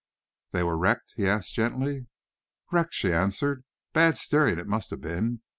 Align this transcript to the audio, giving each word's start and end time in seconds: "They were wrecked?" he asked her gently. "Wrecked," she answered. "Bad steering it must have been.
"They 0.51 0.63
were 0.63 0.79
wrecked?" 0.79 1.13
he 1.15 1.27
asked 1.27 1.55
her 1.57 1.61
gently. 1.69 2.07
"Wrecked," 2.71 2.95
she 2.95 3.13
answered. 3.13 3.63
"Bad 3.93 4.17
steering 4.17 4.57
it 4.57 4.65
must 4.65 4.89
have 4.89 5.01
been. 5.01 5.41